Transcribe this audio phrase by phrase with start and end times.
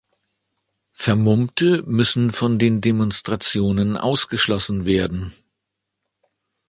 [0.93, 5.31] Vermummte müssen von den Demonstrationen ausgeschlossen werden.